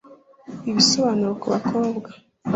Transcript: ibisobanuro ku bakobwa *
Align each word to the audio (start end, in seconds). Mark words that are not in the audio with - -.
ibisobanuro 0.69 1.33
ku 1.41 1.47
bakobwa 1.53 2.09
* 2.11 2.17